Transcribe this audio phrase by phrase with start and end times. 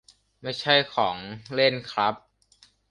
[0.41, 1.17] ไม่ใช่ของ
[1.55, 2.15] เล่นครับ